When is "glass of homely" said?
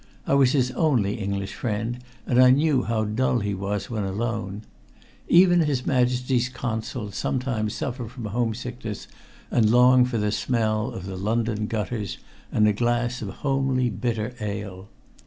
12.73-13.91